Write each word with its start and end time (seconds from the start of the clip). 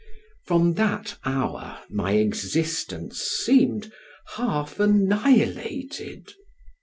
From 0.47 0.73
that 0.73 1.19
hour 1.25 1.77
my 1.87 2.13
existence 2.13 3.21
seemed 3.21 3.91
half 4.35 4.79
annihilated. 4.79 6.33